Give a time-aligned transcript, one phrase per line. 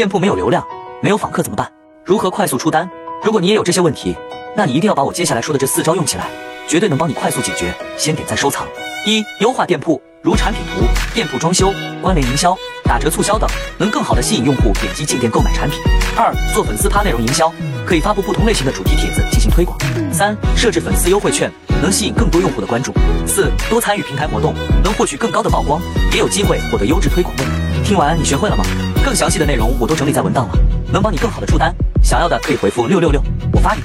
[0.00, 0.66] 店铺没有流量，
[1.02, 1.70] 没有访客怎么办？
[2.06, 2.88] 如何快速出单？
[3.22, 4.16] 如果你也有这些问题，
[4.56, 6.24] 那你一定要把我接下来说的这四招用起来，
[6.66, 7.70] 绝对能帮你快速解决。
[7.98, 8.66] 先点赞收藏。
[9.04, 15.78] 一、优化店铺，如产品图、店铺装修、关联营销、打折促销等，能更好的吸引用户点击进店购买产品。
[16.16, 17.52] 二、做粉丝趴内容营销，
[17.86, 19.78] 可以发布不同类型的主题帖子进行推广。
[20.10, 22.90] 三、设置粉丝优惠券，能吸引更多用户的关注。
[23.26, 25.78] 四、多参与平台活动，能获取更高的曝光，
[26.10, 27.44] 也有机会获得优质推广位。
[27.84, 28.64] 听完你学会了吗？
[29.04, 30.52] 更详细的内容我都整理在文档了，
[30.92, 31.74] 能帮你更好的出单。
[32.02, 33.80] 想要的可以回复六六六，我发你。